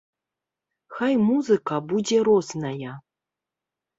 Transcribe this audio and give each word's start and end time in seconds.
Хай 0.95 1.13
музыка 1.25 1.75
будзе 1.91 2.17
розная. 2.29 2.93